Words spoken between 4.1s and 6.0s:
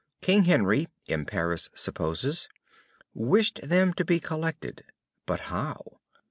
collected, but how?